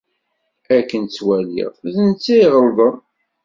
Akken 0.77 1.03
ttwaliɣ, 1.05 1.71
d 1.93 1.95
netta 2.07 2.33
i 2.33 2.37
iɣelḍen. 2.45 2.97